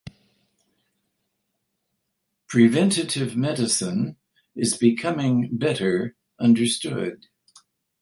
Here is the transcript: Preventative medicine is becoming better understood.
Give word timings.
Preventative 2.47 3.37
medicine 3.37 4.17
is 4.55 4.75
becoming 4.75 5.55
better 5.55 6.15
understood. 6.39 7.27